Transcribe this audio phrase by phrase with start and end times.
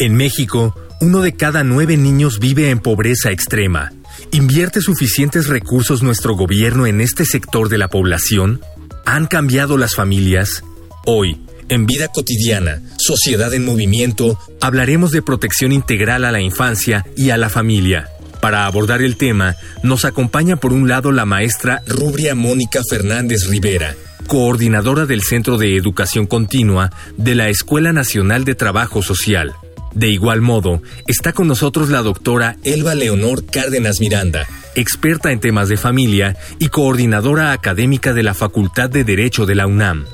[0.00, 3.90] En México, uno de cada nueve niños vive en pobreza extrema.
[4.30, 8.60] ¿Invierte suficientes recursos nuestro gobierno en este sector de la población?
[9.04, 10.62] ¿Han cambiado las familias?
[11.04, 17.30] Hoy, en Vida Cotidiana, Sociedad en Movimiento, hablaremos de protección integral a la infancia y
[17.30, 18.08] a la familia.
[18.40, 23.96] Para abordar el tema, nos acompaña por un lado la maestra Rubria Mónica Fernández Rivera,
[24.28, 29.54] coordinadora del Centro de Educación Continua de la Escuela Nacional de Trabajo Social.
[29.94, 35.68] De igual modo, está con nosotros la doctora Elba Leonor Cárdenas Miranda, experta en temas
[35.68, 40.06] de familia y coordinadora académica de la Facultad de Derecho de la UNAM.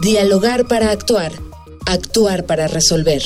[0.00, 1.32] Dialogar para actuar,
[1.86, 3.22] actuar para resolver.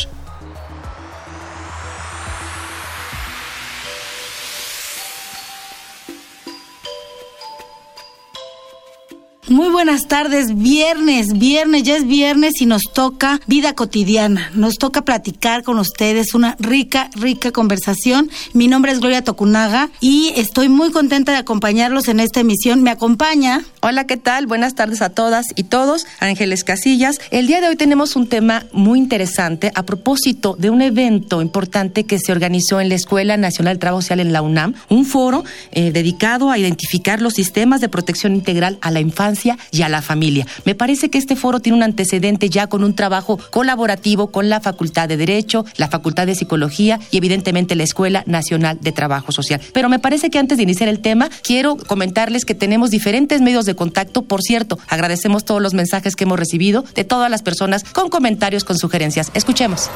[9.54, 15.02] Muy buenas tardes, viernes, viernes, ya es viernes y nos toca vida cotidiana, nos toca
[15.02, 18.30] platicar con ustedes una rica, rica conversación.
[18.52, 22.82] Mi nombre es Gloria Tocunaga y estoy muy contenta de acompañarlos en esta emisión.
[22.82, 23.64] Me acompaña.
[23.80, 24.48] Hola, ¿qué tal?
[24.48, 26.04] Buenas tardes a todas y todos.
[26.18, 27.20] Ángeles Casillas.
[27.30, 32.06] El día de hoy tenemos un tema muy interesante a propósito de un evento importante
[32.06, 35.44] que se organizó en la Escuela Nacional de Trabajo Social en la UNAM, un foro
[35.70, 40.02] eh, dedicado a identificar los sistemas de protección integral a la infancia y a la
[40.02, 40.46] familia.
[40.64, 44.60] Me parece que este foro tiene un antecedente ya con un trabajo colaborativo con la
[44.60, 49.60] Facultad de Derecho, la Facultad de Psicología y evidentemente la Escuela Nacional de Trabajo Social.
[49.72, 53.66] Pero me parece que antes de iniciar el tema, quiero comentarles que tenemos diferentes medios
[53.66, 54.22] de contacto.
[54.22, 58.64] Por cierto, agradecemos todos los mensajes que hemos recibido de todas las personas con comentarios,
[58.64, 59.30] con sugerencias.
[59.34, 59.90] Escuchemos.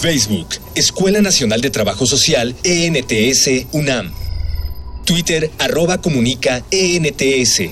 [0.00, 4.12] Facebook, Escuela Nacional de Trabajo Social, ENTS, UNAM.
[5.04, 7.62] Twitter, arroba comunica, ENTS.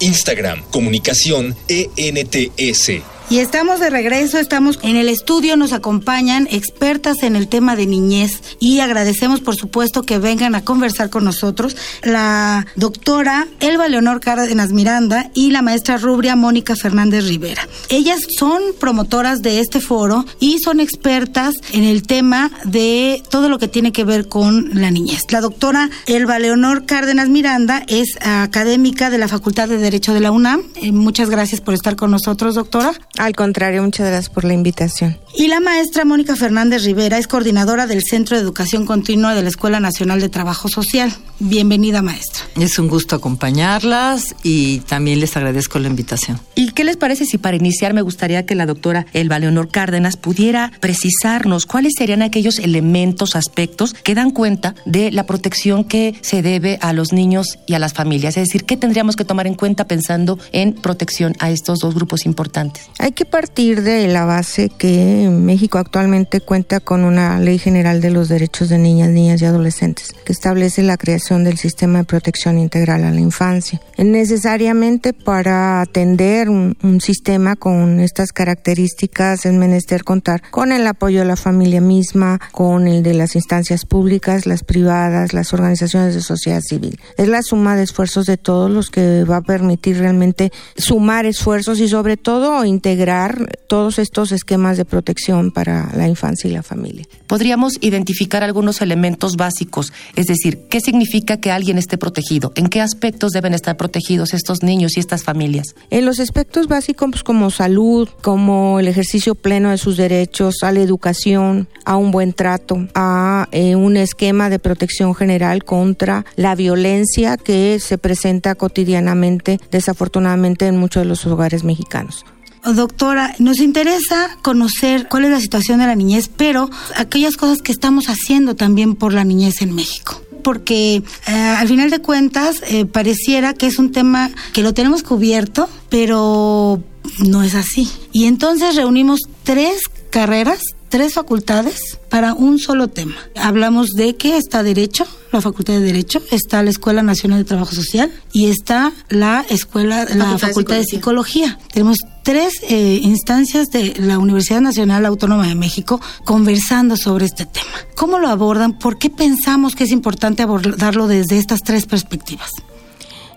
[0.00, 3.19] Instagram, comunicación ENTS.
[3.30, 7.86] Y estamos de regreso, estamos en el estudio, nos acompañan expertas en el tema de
[7.86, 14.18] niñez y agradecemos por supuesto que vengan a conversar con nosotros la doctora Elba Leonor
[14.18, 17.68] Cárdenas Miranda y la maestra Rubria Mónica Fernández Rivera.
[17.88, 23.60] Ellas son promotoras de este foro y son expertas en el tema de todo lo
[23.60, 25.22] que tiene que ver con la niñez.
[25.30, 30.32] La doctora Elba Leonor Cárdenas Miranda es académica de la Facultad de Derecho de la
[30.32, 30.64] UNAM.
[30.74, 32.92] Eh, muchas gracias por estar con nosotros, doctora.
[33.20, 35.18] Al contrario, muchas gracias por la invitación.
[35.32, 39.48] Y la maestra Mónica Fernández Rivera es coordinadora del Centro de Educación Continua de la
[39.48, 41.12] Escuela Nacional de Trabajo Social.
[41.38, 42.42] Bienvenida, maestra.
[42.56, 46.40] Es un gusto acompañarlas y también les agradezco la invitación.
[46.54, 50.16] ¿Y qué les parece si para iniciar me gustaría que la doctora Elba Leonor Cárdenas
[50.16, 56.42] pudiera precisarnos cuáles serían aquellos elementos, aspectos que dan cuenta de la protección que se
[56.42, 58.36] debe a los niños y a las familias?
[58.36, 62.26] Es decir, ¿qué tendríamos que tomar en cuenta pensando en protección a estos dos grupos
[62.26, 62.90] importantes?
[62.98, 68.10] Hay que partir de la base que México actualmente cuenta con una ley general de
[68.10, 72.58] los derechos de niñas, niñas y adolescentes que establece la creación del sistema de protección
[72.58, 73.80] integral a la infancia.
[73.98, 81.24] Necesariamente para atender un, sistema con estas características es menester contar con el apoyo de
[81.24, 86.60] la familia misma, con el de las instancias públicas, las privadas, las organizaciones de sociedad
[86.60, 86.98] civil.
[87.16, 91.80] Es la suma de esfuerzos de todos los que va a permitir realmente sumar esfuerzos
[91.80, 95.09] y sobre todo integrar todos estos esquemas de protección
[95.52, 97.06] para la infancia y la familia.
[97.26, 102.52] Podríamos identificar algunos elementos básicos, es decir, ¿qué significa que alguien esté protegido?
[102.54, 105.74] ¿En qué aspectos deben estar protegidos estos niños y estas familias?
[105.90, 110.72] En los aspectos básicos pues, como salud, como el ejercicio pleno de sus derechos, a
[110.72, 116.54] la educación, a un buen trato, a eh, un esquema de protección general contra la
[116.54, 122.24] violencia que se presenta cotidianamente, desafortunadamente, en muchos de los hogares mexicanos.
[122.64, 127.72] Doctora, nos interesa conocer cuál es la situación de la niñez, pero aquellas cosas que
[127.72, 132.86] estamos haciendo también por la niñez en México porque eh, al final de cuentas eh,
[132.86, 136.82] pareciera que es un tema que lo tenemos cubierto, pero
[137.18, 137.90] no es así.
[138.12, 143.14] Y entonces reunimos tres carreras, tres facultades para un solo tema.
[143.36, 147.72] Hablamos de que está Derecho, la Facultad de Derecho, está la Escuela Nacional de Trabajo
[147.72, 151.58] Social y está la Escuela, la Facultad, de, Psicología.
[151.72, 157.70] Tenemos tres eh, instancias de la Universidad Nacional Autónoma de México conversando sobre este tema.
[157.94, 158.76] ¿Cómo lo abordan?
[158.78, 162.50] ¿Por qué pensamos que es importante abordarlo desde estas tres perspectivas?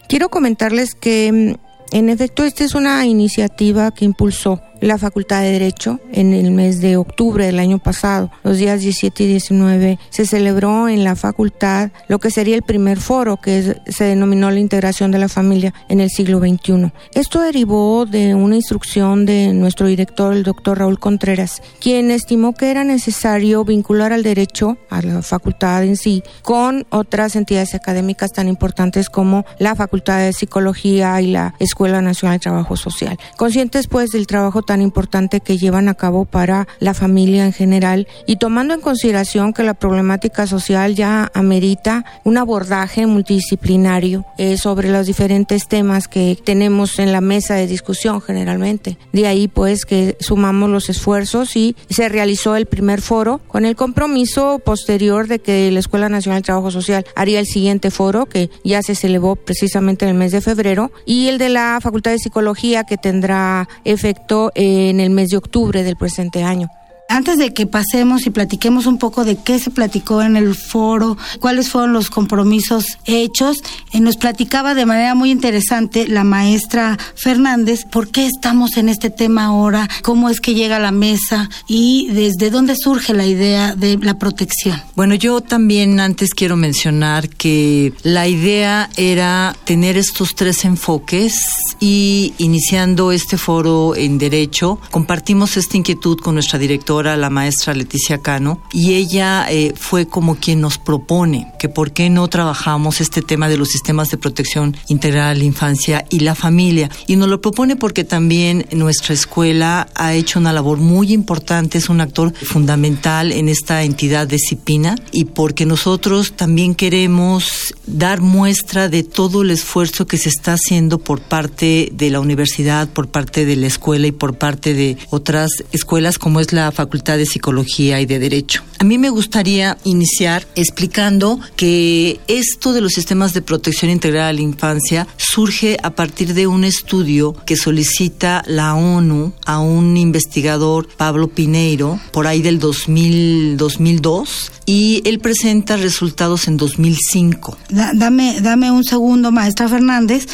[0.09, 5.51] Quiero comentarles que, mm, en efecto, esta es una iniciativa que impulsó la Facultad de
[5.51, 8.29] Derecho en el mes de octubre del año pasado.
[8.43, 12.99] Los días 17 y 19 se celebró en la facultad lo que sería el primer
[12.99, 16.91] foro que se denominó la integración de la familia en el siglo XXI.
[17.13, 22.69] Esto derivó de una instrucción de nuestro director, el doctor Raúl Contreras, quien estimó que
[22.69, 28.49] era necesario vincular al derecho, a la facultad en sí, con otras entidades académicas tan
[28.49, 33.17] importantes como la Facultad de Psicología y la Escuela Nacional de Trabajo Social.
[33.37, 38.07] Conscientes pues del trabajo tan importante que llevan a cabo para la familia en general
[38.27, 44.89] y tomando en consideración que la problemática social ya amerita un abordaje multidisciplinario eh, sobre
[44.89, 48.97] los diferentes temas que tenemos en la mesa de discusión generalmente.
[49.11, 53.75] De ahí pues que sumamos los esfuerzos y se realizó el primer foro con el
[53.75, 58.49] compromiso posterior de que la Escuela Nacional de Trabajo Social haría el siguiente foro que
[58.63, 62.19] ya se celebró precisamente en el mes de febrero y el de la Facultad de
[62.19, 66.69] Psicología que tendrá efecto en el mes de octubre del presente año.
[67.13, 71.15] Antes de que pasemos y platiquemos un poco de qué se platicó en el foro,
[71.39, 73.57] cuáles fueron los compromisos hechos,
[73.91, 79.11] eh, nos platicaba de manera muy interesante la maestra Fernández por qué estamos en este
[79.11, 83.75] tema ahora, cómo es que llega a la mesa y desde dónde surge la idea
[83.75, 84.81] de la protección.
[84.95, 91.45] Bueno, yo también antes quiero mencionar que la idea era tener estos tres enfoques
[91.79, 98.19] y iniciando este foro en derecho, compartimos esta inquietud con nuestra directora la maestra Leticia
[98.19, 103.21] Cano, y ella eh, fue como quien nos propone que por qué no trabajamos este
[103.21, 106.89] tema de los sistemas de protección integral a la infancia y la familia.
[107.07, 111.89] Y nos lo propone porque también nuestra escuela ha hecho una labor muy importante, es
[111.89, 118.89] un actor fundamental en esta entidad de CIPINA y porque nosotros también queremos dar muestra
[118.89, 123.45] de todo el esfuerzo que se está haciendo por parte de la universidad, por parte
[123.45, 128.01] de la escuela y por parte de otras escuelas como es la Facultad de Psicología
[128.01, 128.63] y de Derecho.
[128.77, 134.33] A mí me gustaría iniciar explicando que esto de los sistemas de protección integral a
[134.33, 140.87] la infancia surge a partir de un estudio que solicita la ONU a un investigador,
[140.97, 147.57] Pablo Pineiro, por ahí del 2000, 2002, y él presenta resultados en 2005.
[147.95, 150.27] dame, dame un segundo, maestra Fernández.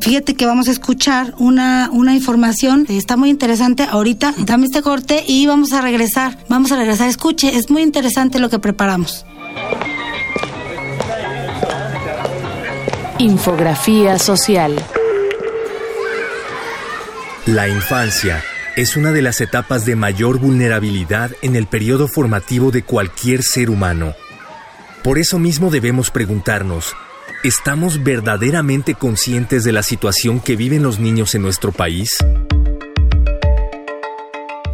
[0.00, 3.82] Fíjate que vamos a escuchar una, una información, está muy interesante.
[3.82, 6.36] Ahorita dame este corte y vamos a regresar.
[6.48, 7.08] Vamos a regresar.
[7.08, 9.24] Escuche, es muy interesante lo que preparamos.
[13.18, 14.74] Infografía social.
[17.46, 18.42] La infancia
[18.76, 23.70] es una de las etapas de mayor vulnerabilidad en el periodo formativo de cualquier ser
[23.70, 24.14] humano.
[25.04, 26.96] Por eso mismo debemos preguntarnos,
[27.44, 32.18] ¿estamos verdaderamente conscientes de la situación que viven los niños en nuestro país?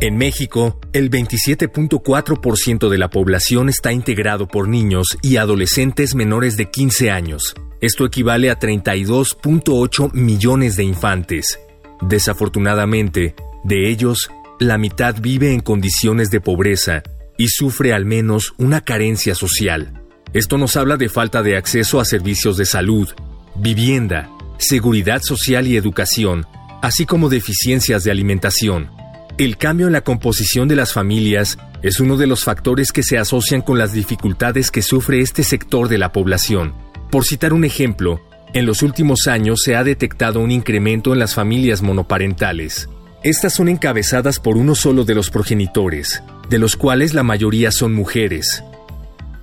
[0.03, 6.71] En México, el 27.4% de la población está integrado por niños y adolescentes menores de
[6.71, 7.55] 15 años.
[7.83, 11.61] Esto equivale a 32.8 millones de infantes.
[12.01, 17.03] Desafortunadamente, de ellos, la mitad vive en condiciones de pobreza
[17.37, 20.01] y sufre al menos una carencia social.
[20.33, 23.11] Esto nos habla de falta de acceso a servicios de salud,
[23.55, 26.47] vivienda, seguridad social y educación,
[26.81, 29.00] así como deficiencias de alimentación.
[29.41, 33.17] El cambio en la composición de las familias es uno de los factores que se
[33.17, 36.75] asocian con las dificultades que sufre este sector de la población.
[37.11, 38.21] Por citar un ejemplo,
[38.53, 42.91] en los últimos años se ha detectado un incremento en las familias monoparentales.
[43.23, 47.95] Estas son encabezadas por uno solo de los progenitores, de los cuales la mayoría son
[47.95, 48.63] mujeres.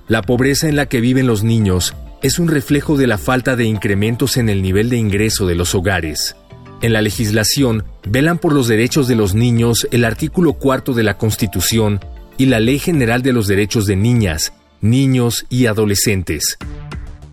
[0.06, 3.64] La pobreza en la que viven los niños es un reflejo de la falta de
[3.64, 6.36] incrementos en el nivel de ingreso de los hogares.
[6.80, 11.18] En la legislación, velan por los derechos de los niños el artículo cuarto de la
[11.18, 11.98] Constitución
[12.36, 16.56] y la Ley General de los Derechos de Niñas, Niños y Adolescentes.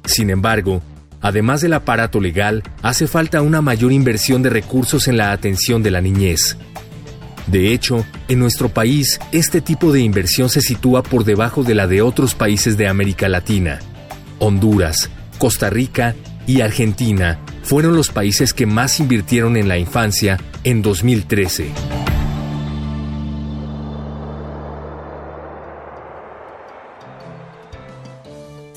[0.04, 0.82] Sin embargo,
[1.22, 5.92] además del aparato legal, hace falta una mayor inversión de recursos en la atención de
[5.92, 6.58] la niñez.
[7.46, 11.86] De hecho, en nuestro país, este tipo de inversión se sitúa por debajo de la
[11.86, 13.80] de otros países de América Latina.
[14.40, 16.16] Honduras, Costa Rica
[16.48, 21.72] y Argentina fueron los países que más invirtieron en la infancia en 2013.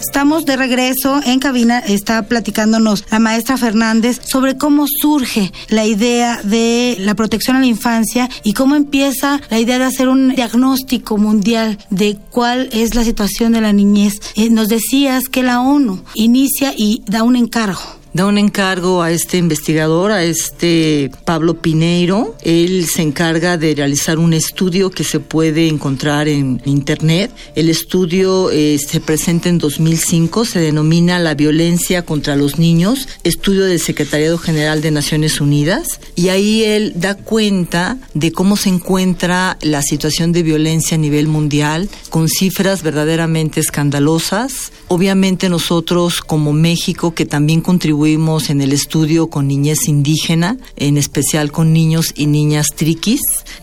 [0.01, 6.41] Estamos de regreso en cabina, está platicándonos la maestra Fernández sobre cómo surge la idea
[6.43, 11.19] de la protección a la infancia y cómo empieza la idea de hacer un diagnóstico
[11.19, 14.15] mundial de cuál es la situación de la niñez.
[14.35, 19.13] Eh, nos decías que la ONU inicia y da un encargo da un encargo a
[19.13, 22.35] este investigador, a este Pablo Pineiro.
[22.43, 27.31] Él se encarga de realizar un estudio que se puede encontrar en Internet.
[27.55, 33.67] El estudio eh, se presenta en 2005, se denomina La violencia contra los niños, estudio
[33.67, 36.01] del Secretariado General de Naciones Unidas.
[36.17, 41.29] Y ahí él da cuenta de cómo se encuentra la situación de violencia a nivel
[41.29, 44.73] mundial, con cifras verdaderamente escandalosas.
[44.89, 50.97] Obviamente nosotros como México, que también contribuimos contribuimos en el estudio con niñez indígena, en
[50.97, 53.21] especial con niños y niñas triquis.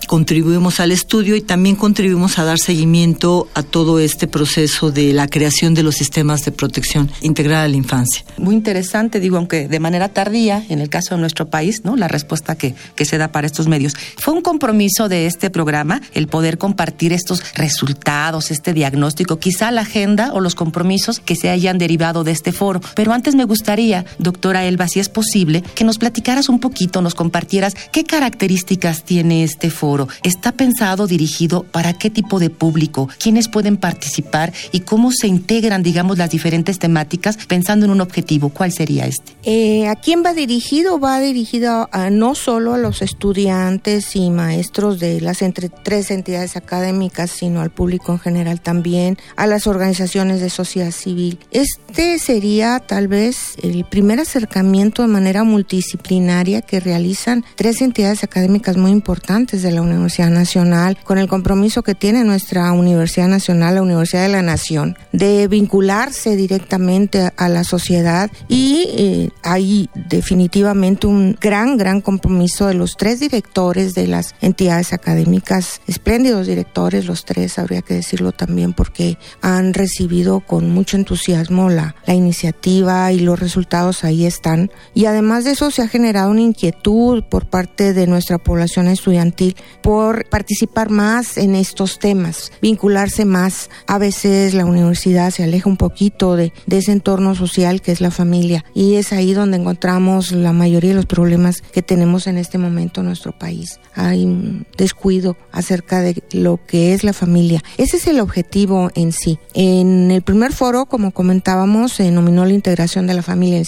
[0.08, 5.28] Contribuimos al estudio y también contribuimos a dar seguimiento a todo este proceso de la
[5.28, 8.24] creación de los sistemas de protección integral a la infancia.
[8.38, 11.96] Muy interesante, digo, aunque de manera tardía, en el caso de nuestro país, ¿no?
[11.96, 13.96] La respuesta que, que se da para estos medios.
[14.18, 19.82] Fue un compromiso de este programa el poder compartir estos resultados, este diagnóstico, quizá la
[19.82, 22.80] agenda o los compromisos que se hayan derivado de este foro.
[22.96, 27.16] Pero antes me gustaría, doctora Elba, si es posible, que nos platicaras un poquito, nos
[27.16, 30.10] compartieras qué características tiene este foro.
[30.24, 33.08] ¿Está pensado, dirigido para qué tipo de público?
[33.18, 34.52] ¿Quiénes pueden participar?
[34.74, 38.50] ¿Y cómo se integran, digamos, las diferentes temáticas pensando en un objetivo?
[38.50, 39.32] ¿Cuál sería este?
[39.44, 41.00] Eh, ¿A quién va dirigido?
[41.00, 46.58] Va dirigido a, no solo a los estudiantes y maestros de las entre tres entidades
[46.58, 51.40] académicas, sino al público en general también, a las organizaciones de sociedad civil.
[51.52, 58.78] Este sería tal vez el primer acercamiento de manera multidisciplinaria que realizan tres entidades académicas
[58.78, 63.82] muy importantes de la Universidad Nacional, con el compromiso que tiene nuestra Universidad Nacional, la
[63.82, 71.38] Universidad de la Nación, de vincularse directamente a la sociedad y eh, hay definitivamente un
[71.40, 77.60] gran, gran compromiso de los tres directores de las entidades académicas, espléndidos directores, los tres,
[77.60, 83.40] habría que decirlo también, porque han recibido con mucho entusiasmo la, la iniciativa y los
[83.40, 84.72] resultados ahí están.
[84.94, 89.56] Y además de eso se ha generado una inquietud por parte de nuestra población estudiantil
[89.82, 93.70] por participar más en estos temas, vincularse más.
[93.88, 98.12] A veces la universidad se aleja un poquito de, ese entorno social que es la
[98.12, 102.58] familia y es ahí donde encontramos la mayoría de los problemas que tenemos en este
[102.58, 103.80] momento en nuestro país.
[103.96, 107.64] Hay un descuido acerca de lo que es la familia.
[107.78, 109.40] Ese es el objetivo en sí.
[109.54, 113.66] En el primer foro, como comentábamos, se denominó la integración de la familia en el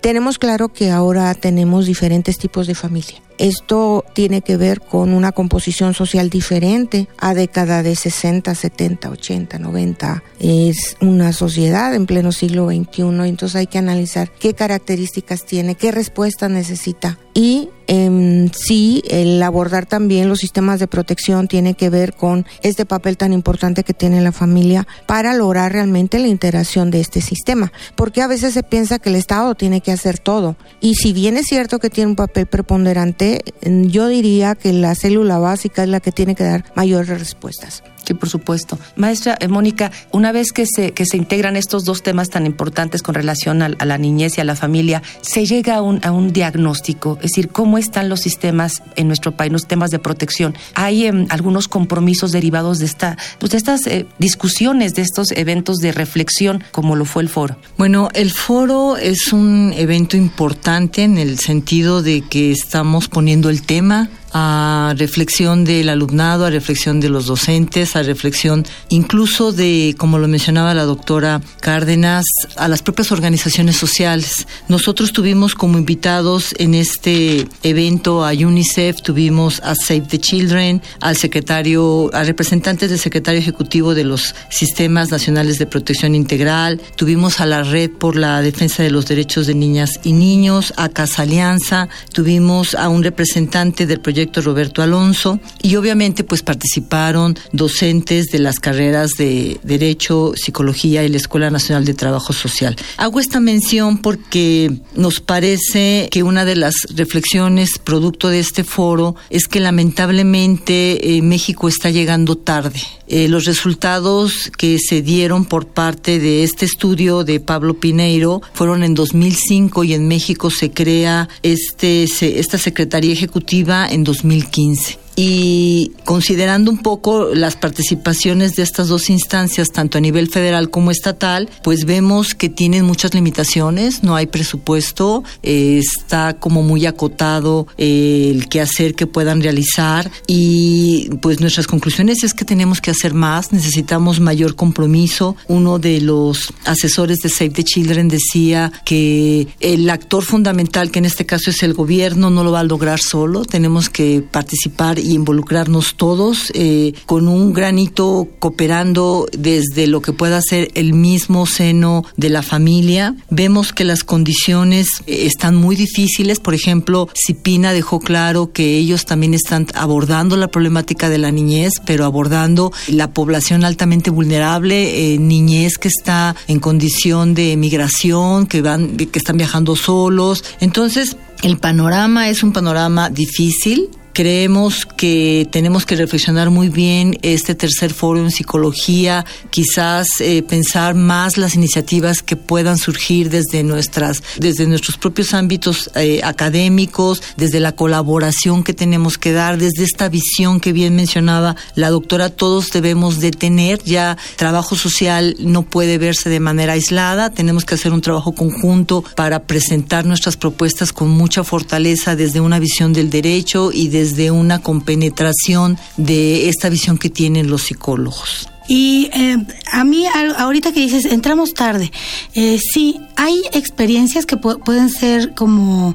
[0.00, 3.22] tenemos claro que ahora tenemos diferentes tipos de familia.
[3.38, 9.58] Esto tiene que ver con una composición social diferente a década de 60, 70, 80,
[9.58, 10.22] 90.
[10.38, 15.90] Es una sociedad en pleno siglo XXI, entonces hay que analizar qué características tiene, qué
[15.90, 22.14] respuesta necesita y eh, sí, el abordar también los sistemas de protección tiene que ver
[22.14, 27.00] con este papel tan importante que tiene la familia para lograr realmente la integración de
[27.00, 27.70] este sistema.
[27.94, 30.56] Porque a veces se piensa que el Estado tiene que hacer todo.
[30.80, 35.36] Y si bien es cierto que tiene un papel preponderante, yo diría que la célula
[35.36, 37.82] básica es la que tiene que dar mayores respuestas.
[38.04, 38.78] Sí, por supuesto.
[38.96, 43.02] Maestra eh, Mónica, una vez que se, que se integran estos dos temas tan importantes
[43.02, 46.32] con relación a, la niñez y a la familia, se llega a un, a un,
[46.32, 50.54] diagnóstico, es decir, cómo están los sistemas en nuestro país, los temas de protección.
[50.74, 55.78] Hay em, algunos compromisos derivados de, esta, pues, de estas eh, discusiones, de estos eventos
[55.78, 57.56] de reflexión, como lo fue el foro.
[57.76, 63.62] Bueno, el foro es un evento importante en el sentido de que estamos poniendo el
[63.62, 70.18] tema a reflexión del alumnado, a reflexión de los docentes, a reflexión incluso de, como
[70.18, 72.24] lo mencionaba la doctora Cárdenas,
[72.56, 74.46] a las propias organizaciones sociales.
[74.68, 81.16] Nosotros tuvimos como invitados en este evento a UNICEF, tuvimos a Save the Children, al
[81.16, 87.46] secretario, a representantes del secretario ejecutivo de los sistemas nacionales de protección integral, tuvimos a
[87.46, 91.88] la Red por la Defensa de los Derechos de Niñas y Niños, a Casa Alianza,
[92.12, 98.58] tuvimos a un representante del proyecto Roberto Alonso y obviamente pues participaron docentes de las
[98.58, 102.76] carreras de Derecho, Psicología y la Escuela Nacional de Trabajo Social.
[102.96, 109.16] Hago esta mención porque nos parece que una de las reflexiones producto de este foro
[109.30, 112.80] es que lamentablemente eh, México está llegando tarde.
[113.14, 118.82] Eh, los resultados que se dieron por parte de este estudio de Pablo Pineiro fueron
[118.82, 124.98] en 2005 y en México se crea este, esta Secretaría Ejecutiva en 2015.
[125.16, 130.90] Y considerando un poco las participaciones de estas dos instancias, tanto a nivel federal como
[130.90, 137.66] estatal, pues vemos que tienen muchas limitaciones, no hay presupuesto, eh, está como muy acotado
[137.76, 142.90] eh, el qué hacer que puedan realizar y pues nuestras conclusiones es que tenemos que
[142.90, 145.36] hacer más, necesitamos mayor compromiso.
[145.48, 151.04] Uno de los asesores de Save the Children decía que el actor fundamental, que en
[151.04, 155.14] este caso es el gobierno, no lo va a lograr solo, tenemos que participar y
[155.14, 162.04] involucrarnos todos eh, con un granito cooperando desde lo que pueda ser el mismo seno
[162.16, 163.16] de la familia.
[163.30, 169.04] Vemos que las condiciones eh, están muy difíciles, por ejemplo, Cipina dejó claro que ellos
[169.04, 175.18] también están abordando la problemática de la niñez, pero abordando la población altamente vulnerable, eh,
[175.18, 180.44] niñez que está en condición de migración, que van que están viajando solos.
[180.60, 187.54] Entonces, el panorama es un panorama difícil, Creemos que tenemos que reflexionar muy bien este
[187.54, 194.22] tercer foro en psicología, quizás eh, pensar más las iniciativas que puedan surgir desde nuestras,
[194.38, 200.10] desde nuestros propios ámbitos eh, académicos, desde la colaboración que tenemos que dar, desde esta
[200.10, 203.82] visión que bien mencionaba la doctora, todos debemos de tener.
[203.82, 209.02] Ya trabajo social no puede verse de manera aislada, tenemos que hacer un trabajo conjunto
[209.16, 214.32] para presentar nuestras propuestas con mucha fortaleza desde una visión del derecho y de desde
[214.32, 218.48] una compenetración de esta visión que tienen los psicólogos.
[218.68, 219.38] Y eh,
[219.70, 220.06] a mí,
[220.38, 221.92] ahorita que dices, entramos tarde,
[222.34, 225.94] eh, sí, hay experiencias que pueden ser como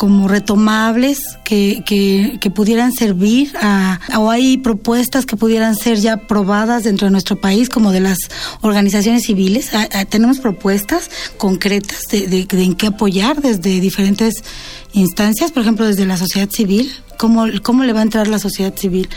[0.00, 6.84] como retomables que, que, pudieran servir a, o hay propuestas que pudieran ser ya probadas
[6.84, 8.16] dentro de nuestro país como de las
[8.62, 9.70] organizaciones civiles
[10.08, 14.42] tenemos propuestas concretas de, de, de, en qué apoyar desde diferentes
[14.94, 16.90] instancias por ejemplo desde la sociedad civil
[17.20, 19.10] cómo, cómo le va a entrar la sociedad civil,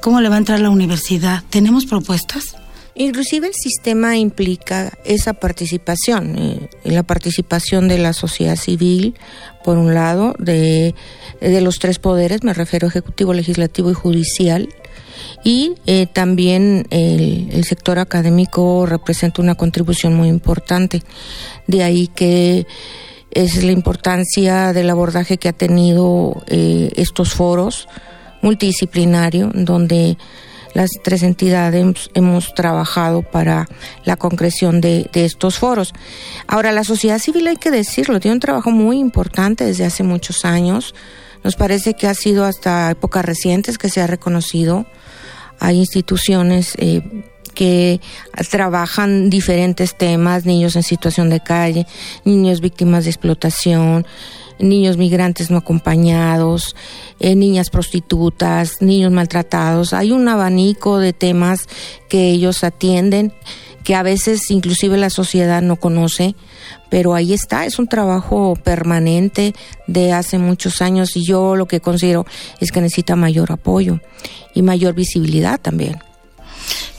[0.00, 1.42] cómo le va a entrar la universidad.
[1.50, 2.54] ¿Tenemos propuestas?
[3.00, 9.14] Inclusive el sistema implica esa participación, eh, la participación de la sociedad civil,
[9.62, 10.94] por un lado, de,
[11.40, 14.68] los tres poderes, me refiero ejecutivo, legislativo y judicial,
[15.44, 21.04] y eh, también el, el, sector académico representa una contribución muy importante.
[21.68, 22.66] De ahí que
[23.30, 27.86] es la importancia del abordaje que ha tenido eh, estos foros
[28.42, 30.16] multidisciplinario, donde
[30.78, 33.66] las tres entidades hemos trabajado para
[34.04, 35.92] la concreción de, estos foros.
[36.46, 40.44] Ahora, la sociedad civil, hay que decirlo, tiene un trabajo muy importante desde hace muchos
[40.44, 40.94] años.
[41.42, 44.86] Nos parece que ha sido hasta épocas recientes que se ha reconocido.
[45.58, 47.02] Hay instituciones eh,
[47.58, 48.00] que
[48.52, 51.88] trabajan diferentes temas, niños en situación de calle,
[52.24, 54.06] niños víctimas de explotación,
[54.60, 56.76] niños migrantes no acompañados,
[57.18, 59.92] eh, niñas prostitutas, niños maltratados.
[59.92, 61.66] Hay un abanico de temas
[62.08, 63.32] que ellos atienden
[63.82, 66.36] que a veces inclusive la sociedad no conoce,
[66.90, 69.52] pero ahí está, es un trabajo permanente
[69.88, 72.24] de hace muchos años y yo lo que considero
[72.60, 73.98] es que necesita mayor apoyo
[74.54, 75.96] y mayor visibilidad también.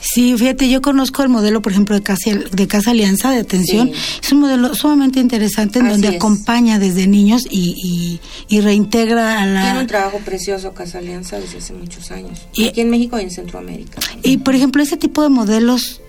[0.00, 3.90] Sí, fíjate, yo conozco el modelo, por ejemplo, de Casa, de Casa Alianza de Atención.
[4.22, 9.62] Es un modelo sumamente interesante en donde acompaña desde niños y, y, reintegra a la...
[9.62, 12.40] Tiene un trabajo precioso Casa Alianza desde hace muchos años.
[12.54, 14.00] Y, aquí en México y en Centroamérica.
[14.22, 16.00] Y, por ejemplo, ese tipo de modelos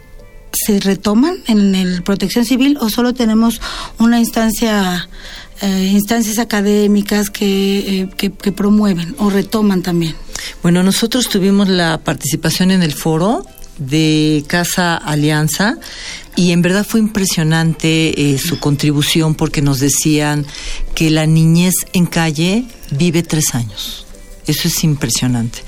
[0.53, 3.61] se retoman en el protección civil o solo tenemos
[3.99, 5.09] una instancia...
[5.63, 10.15] Eh, instancias académicas que, eh, que, que promueven o retoman también.
[10.63, 13.45] Bueno, nosotros tuvimos la participación en el foro
[13.81, 15.77] de Casa Alianza
[16.35, 20.45] y en verdad fue impresionante eh, su contribución porque nos decían
[20.95, 24.05] que la niñez en calle vive tres años.
[24.47, 25.63] Eso es impresionante.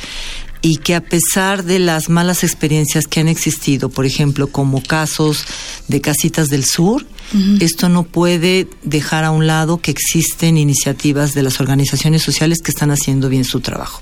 [0.62, 5.44] Y que a pesar de las malas experiencias que han existido, por ejemplo, como casos
[5.90, 7.06] de casitas del sur,
[7.60, 12.70] esto no puede dejar a un lado que existen iniciativas de las organizaciones sociales que
[12.70, 14.02] están haciendo bien su trabajo.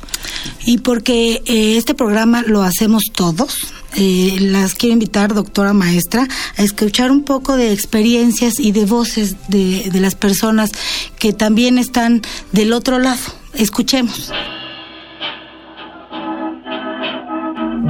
[0.66, 3.56] Y porque eh, este programa lo hacemos todos,
[3.96, 6.28] eh, las quiero invitar, doctora maestra,
[6.58, 10.72] a escuchar un poco de experiencias y de voces de, de las personas
[11.20, 13.20] que también están del otro lado.
[13.54, 14.32] Escuchemos.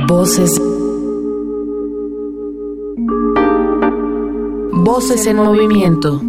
[0.07, 0.59] Voces
[4.83, 6.21] Voces en movimiento.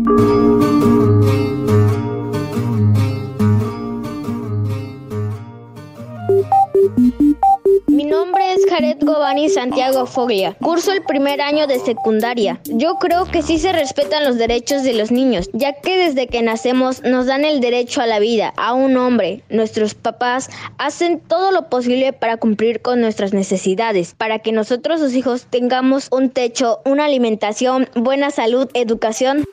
[9.62, 10.57] Santiago Foglia.
[10.61, 12.61] Curso el primer año de secundaria.
[12.64, 16.42] Yo creo que sí se respetan los derechos de los niños, ya que desde que
[16.42, 19.44] nacemos nos dan el derecho a la vida, a un hombre.
[19.51, 25.14] Nuestros papás hacen todo lo posible para cumplir con nuestras necesidades, para que nosotros, sus
[25.14, 29.44] hijos, tengamos un techo, una alimentación, buena salud, educación.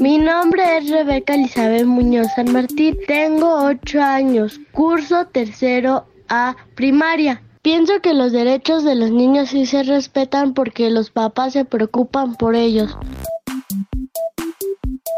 [0.00, 2.96] Mi nombre es Rebeca Elizabeth Muñoz San Martín.
[3.06, 4.58] Tengo ocho años.
[4.72, 7.42] Curso tercero A primaria.
[7.66, 12.36] Pienso que los derechos de los niños sí se respetan porque los papás se preocupan
[12.36, 12.92] por ellos.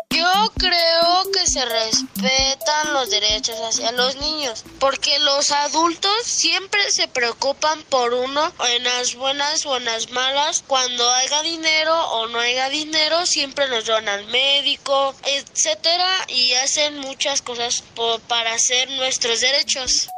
[0.08, 7.06] Yo creo que se respetan los derechos hacia los niños, porque los adultos siempre se
[7.08, 10.64] preocupan por uno en las buenas o en las malas.
[10.66, 16.98] Cuando haya dinero o no haya dinero, siempre nos llevan al médico, etcétera, y hacen
[17.00, 17.84] muchas cosas
[18.26, 20.08] para hacer nuestros derechos.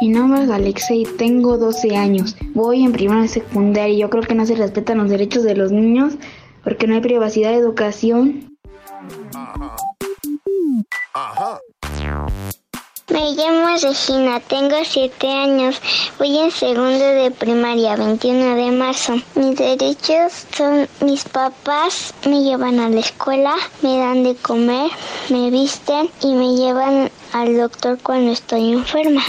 [0.00, 2.36] Mi nombre es Alexei, tengo 12 años.
[2.54, 5.72] Voy en primera secundaria y yo creo que no se respetan los derechos de los
[5.72, 6.14] niños
[6.62, 8.56] porque no hay privacidad de educación.
[13.08, 15.82] Me llamo Regina, tengo 7 años,
[16.16, 19.14] voy en segundo de primaria, 21 de marzo.
[19.34, 24.92] Mis derechos son mis papás me llevan a la escuela, me dan de comer,
[25.28, 29.24] me visten y me llevan al doctor cuando estoy enferma.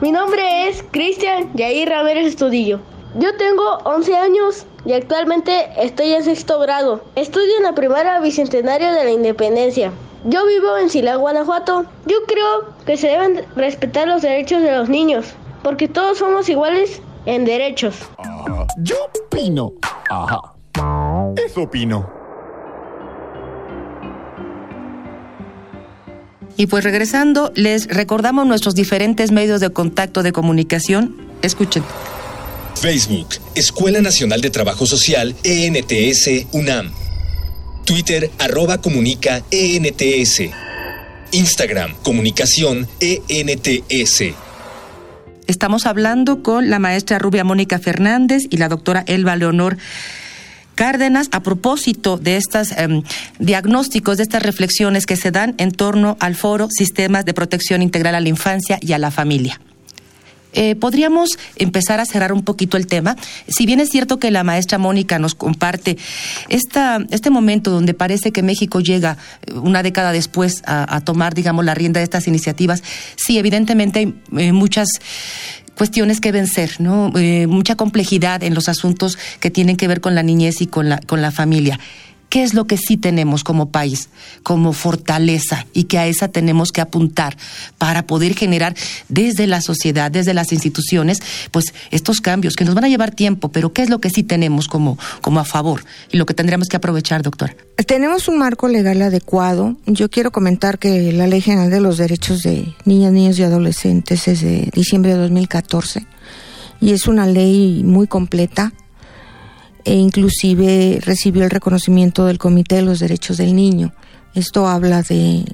[0.00, 2.80] Mi nombre es Cristian Yair Ramírez Estudillo.
[3.16, 7.04] Yo tengo 11 años y actualmente estoy en sexto grado.
[7.14, 9.92] Estudio en la primaria bicentenario de la independencia.
[10.24, 11.84] Yo vivo en Silao, Guanajuato.
[12.06, 17.00] Yo creo que se deben respetar los derechos de los niños, porque todos somos iguales
[17.26, 18.00] en derechos.
[18.78, 18.96] Yo
[19.26, 19.72] opino.
[20.10, 20.40] Ajá.
[21.36, 22.23] Eso opino.
[26.56, 31.16] Y pues regresando, les recordamos nuestros diferentes medios de contacto de comunicación.
[31.42, 31.82] Escuchen.
[32.80, 36.92] Facebook, Escuela Nacional de Trabajo Social, ENTS, UNAM.
[37.84, 40.42] Twitter, arroba comunica, ENTS.
[41.32, 44.34] Instagram, comunicación, ENTS.
[45.46, 49.76] Estamos hablando con la maestra Rubia Mónica Fernández y la doctora Elba Leonor
[50.74, 52.74] Cárdenas a propósito de estos
[53.38, 58.14] diagnósticos, de estas reflexiones que se dan en torno al foro Sistemas de Protección Integral
[58.14, 59.60] a la Infancia y a la Familia.
[60.54, 63.16] Eh, podríamos empezar a cerrar un poquito el tema.
[63.48, 65.98] Si bien es cierto que la maestra Mónica nos comparte
[66.48, 71.64] esta, este momento donde parece que México llega eh, una década después a, tomar, digamos,
[71.64, 72.82] la rienda de estas iniciativas,
[73.16, 74.86] sí, evidentemente hay eh, muchas
[75.76, 77.12] cuestiones que vencer, ¿no?
[77.48, 80.98] mucha complejidad en los asuntos que tienen que ver con la niñez y con la,
[80.98, 81.78] con la familia.
[82.34, 84.08] ¿Qué es lo que sí tenemos como país,
[84.42, 87.36] como fortaleza y que a esa tenemos que apuntar
[87.78, 88.74] para poder generar
[89.08, 91.20] desde la sociedad, desde las instituciones,
[91.52, 94.24] pues estos cambios que nos van a llevar tiempo, pero qué es lo que sí
[94.24, 97.54] tenemos como, como a favor y lo que tendríamos que aprovechar, doctora?
[97.86, 99.76] Tenemos un marco legal adecuado.
[99.86, 104.26] Yo quiero comentar que la Ley General de los Derechos de Niñas, Niños y Adolescentes
[104.26, 106.04] es de diciembre de 2014
[106.80, 108.72] y es una ley muy completa
[109.84, 113.92] e inclusive recibió el reconocimiento del Comité de los Derechos del Niño.
[114.34, 115.44] Esto habla de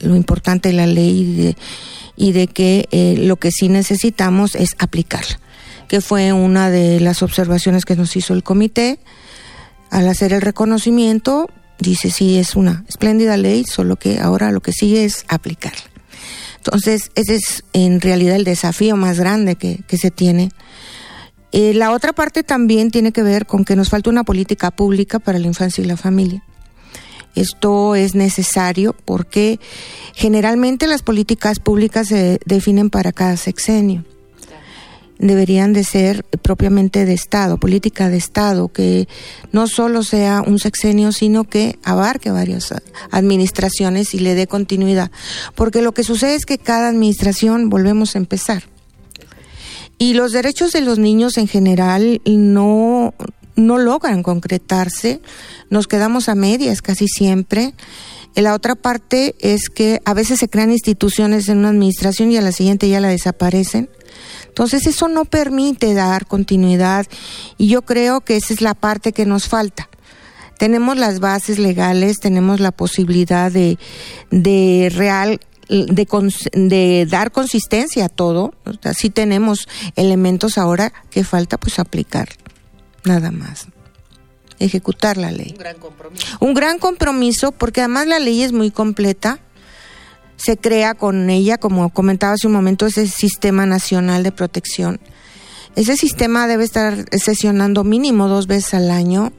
[0.00, 1.54] lo importante de la ley
[2.16, 5.40] y de, que eh, lo que sí necesitamos es aplicarla,
[5.88, 8.98] que fue una de las observaciones que nos hizo el comité.
[9.90, 11.50] Al hacer el reconocimiento,
[11.80, 15.82] dice sí es una espléndida ley, solo que ahora lo que sigue es aplicarla.
[16.58, 20.50] Entonces, ese es en realidad el desafío más grande que se tiene
[21.52, 25.18] eh, la otra parte también tiene que ver con que nos falta una política pública
[25.18, 26.44] para la infancia y la familia.
[27.34, 29.60] Esto es necesario porque
[30.14, 34.04] generalmente las políticas públicas se definen para cada sexenio.
[35.18, 39.06] Deberían de ser propiamente de Estado, política de Estado, que
[39.52, 42.72] no solo sea un sexenio, sino que abarque varias
[43.10, 45.10] administraciones y le dé continuidad.
[45.54, 48.62] Porque lo que sucede es que cada administración volvemos a empezar
[50.00, 53.12] y los derechos de los niños en general no,
[53.54, 55.20] no logran concretarse,
[55.68, 57.74] nos quedamos a medias casi siempre.
[58.34, 62.40] La otra parte es que a veces se crean instituciones en una administración y a
[62.40, 63.90] la siguiente ya la desaparecen.
[64.46, 67.06] Entonces eso no permite dar continuidad
[67.58, 69.90] y yo creo que esa es la parte que nos falta.
[70.58, 73.78] Tenemos las bases legales, tenemos la posibilidad de,
[74.30, 76.06] de real de,
[76.52, 78.52] de dar consistencia a todo.
[78.82, 82.28] Así tenemos elementos ahora que falta pues aplicar,
[83.04, 83.68] nada más.
[84.58, 85.52] Ejecutar la ley.
[85.52, 86.26] Un gran compromiso.
[86.40, 89.38] Un gran compromiso porque además la ley es muy completa.
[90.36, 94.98] se crea con ella, como comentaba hace un momento, ese Sistema Nacional de Protección.
[95.76, 99.32] Ese sistema debe estar sesionando mínimo dos veces al año,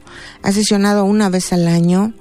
[0.44, 2.13] ha sesionado una vez al año.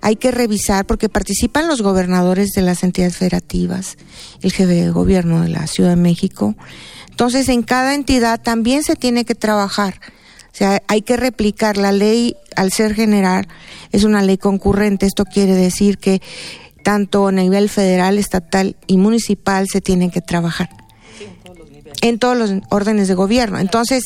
[0.00, 3.98] Hay que revisar porque participan los gobernadores de las entidades federativas,
[4.42, 6.56] el jefe de gobierno de la Ciudad de México.
[7.08, 10.00] Entonces, en cada entidad también se tiene que trabajar.
[10.52, 13.46] O sea, hay que replicar la ley al ser general,
[13.92, 15.06] es una ley concurrente.
[15.06, 16.20] Esto quiere decir que
[16.82, 20.81] tanto a nivel federal, estatal y municipal se tienen que trabajar
[22.02, 23.58] en todos los órdenes de gobierno.
[23.58, 24.04] Entonces,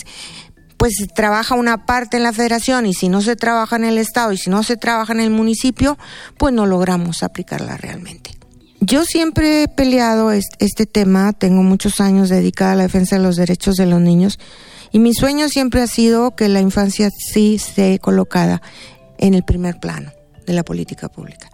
[0.77, 4.33] pues trabaja una parte en la federación y si no se trabaja en el estado
[4.33, 5.99] y si no se trabaja en el municipio,
[6.39, 8.37] pues no logramos aplicarla realmente.
[8.81, 13.37] Yo siempre he peleado este, tema, tengo muchos años dedicada a la defensa de los
[13.37, 14.39] derechos de los niños
[14.93, 18.61] y mi sueño siempre ha sido que la infancia sí esté colocada
[19.19, 20.13] en el primer plano
[20.47, 21.51] de la política pública.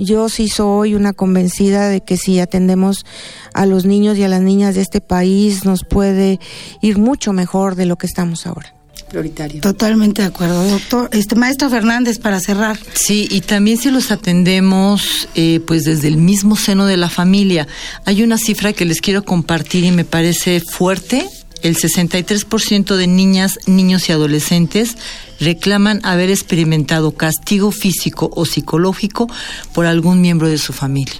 [0.00, 3.04] Yo sí soy una convencida de que si atendemos
[3.52, 6.40] a los niños y a las niñas de este país nos puede
[6.80, 8.74] ir mucho mejor de lo que estamos ahora
[9.10, 9.60] prioritario.
[9.60, 11.10] Totalmente de acuerdo, doctor.
[11.12, 12.78] Este maestro Fernández para cerrar.
[12.94, 17.66] Sí, y también si los atendemos, eh, pues desde el mismo seno de la familia.
[18.04, 21.26] Hay una cifra que les quiero compartir y me parece fuerte
[21.62, 24.96] el 63% de niñas, niños y adolescentes
[25.40, 29.28] reclaman haber experimentado castigo físico o psicológico
[29.72, 31.16] por algún miembro de su familia.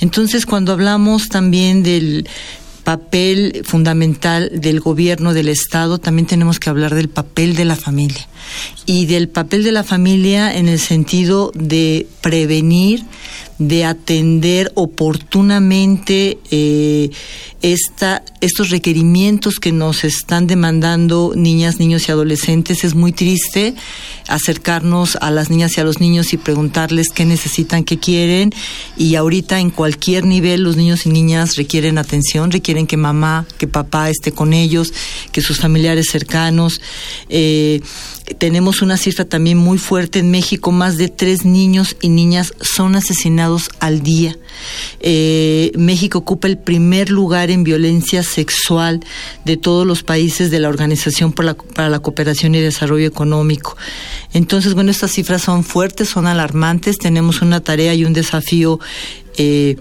[0.00, 2.28] Entonces, cuando hablamos también del
[2.84, 8.26] papel fundamental del gobierno del Estado, también tenemos que hablar del papel de la familia.
[8.86, 13.04] Y del papel de la familia en el sentido de prevenir,
[13.60, 17.10] de atender oportunamente eh,
[17.60, 22.84] esta, estos requerimientos que nos están demandando niñas, niños y adolescentes.
[22.84, 23.74] Es muy triste
[24.28, 28.50] acercarnos a las niñas y a los niños y preguntarles qué necesitan, qué quieren.
[28.96, 33.66] Y ahorita en cualquier nivel los niños y niñas requieren atención, requieren que mamá, que
[33.66, 34.94] papá esté con ellos,
[35.32, 36.80] que sus familiares cercanos.
[37.28, 37.82] Eh,
[38.38, 42.96] tenemos una cifra también muy fuerte en México, más de tres niños y niñas son
[42.96, 44.36] asesinados al día.
[45.00, 49.00] Eh, México ocupa el primer lugar en violencia sexual
[49.44, 53.76] de todos los países de la Organización para la Cooperación y Desarrollo Económico.
[54.32, 58.78] Entonces, bueno, estas cifras son fuertes, son alarmantes, tenemos una tarea y un desafío.
[59.36, 59.76] Eh,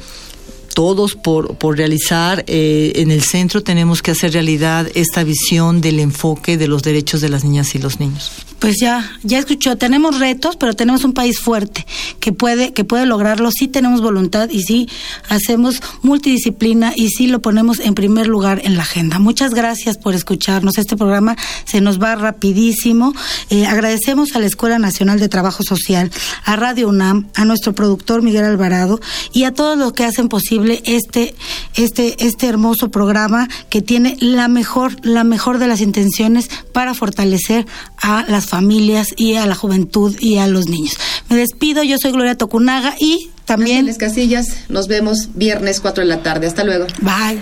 [0.73, 2.43] todos por, por realizar.
[2.47, 7.21] Eh, en el centro tenemos que hacer realidad esta visión del enfoque de los derechos
[7.21, 11.13] de las niñas y los niños pues ya, ya escuchó, tenemos retos, pero tenemos un
[11.13, 11.85] país fuerte
[12.19, 14.89] que puede, que puede lograrlo, sí tenemos voluntad y sí
[15.29, 19.19] hacemos multidisciplina y sí lo ponemos en primer lugar en la agenda.
[19.19, 20.77] Muchas gracias por escucharnos.
[20.77, 23.13] Este programa se nos va rapidísimo.
[23.49, 26.11] Eh, agradecemos a la Escuela Nacional de Trabajo Social,
[26.43, 28.99] a Radio UNAM, a nuestro productor Miguel Alvarado
[29.33, 31.35] y a todos los que hacen posible este,
[31.75, 37.65] este, este hermoso programa que tiene la mejor, la mejor de las intenciones para fortalecer
[38.01, 40.95] a las familias y a la juventud y a los niños.
[41.29, 43.79] Me despido, yo soy Gloria Tocunaga y también...
[43.79, 46.47] Ángeles Casillas, nos vemos viernes 4 de la tarde.
[46.47, 46.87] Hasta luego.
[47.01, 47.41] Bye.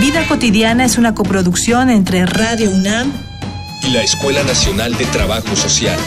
[0.00, 3.12] Vida cotidiana es una coproducción entre Radio UNAM
[3.86, 5.98] y la Escuela Nacional de Trabajo Social.